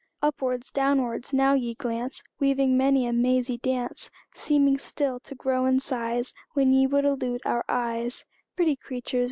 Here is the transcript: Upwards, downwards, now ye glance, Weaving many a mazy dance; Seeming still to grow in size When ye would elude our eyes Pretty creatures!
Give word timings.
Upwards, 0.23 0.71
downwards, 0.71 1.31
now 1.31 1.53
ye 1.53 1.75
glance, 1.75 2.23
Weaving 2.39 2.75
many 2.75 3.05
a 3.05 3.13
mazy 3.13 3.59
dance; 3.59 4.09
Seeming 4.33 4.79
still 4.79 5.19
to 5.19 5.35
grow 5.35 5.67
in 5.67 5.79
size 5.79 6.33
When 6.53 6.73
ye 6.73 6.87
would 6.87 7.05
elude 7.05 7.41
our 7.45 7.63
eyes 7.69 8.25
Pretty 8.55 8.75
creatures! 8.75 9.19